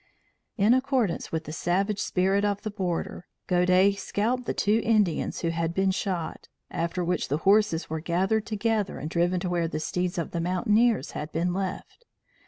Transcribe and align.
In 0.57 0.73
accordance 0.73 1.31
with 1.31 1.43
the 1.43 1.53
savage 1.53 1.99
spirit 1.99 2.43
of 2.43 2.63
the 2.63 2.71
border, 2.71 3.27
Godey 3.45 3.93
scalped 3.95 4.45
the 4.45 4.53
two 4.55 4.81
Indians 4.83 5.41
who 5.41 5.49
had 5.49 5.75
been 5.75 5.91
shot, 5.91 6.47
after 6.71 7.03
which 7.05 7.27
the 7.27 7.37
horses 7.45 7.87
were 7.87 7.99
gathered 7.99 8.47
together 8.47 8.97
and 8.97 9.11
driven 9.11 9.39
to 9.41 9.49
where 9.51 9.67
the 9.67 9.79
steeds 9.79 10.17
of 10.17 10.31
the 10.31 10.41
mountaineers 10.41 11.11
had 11.11 11.31
been 11.31 11.53
left. 11.53 12.05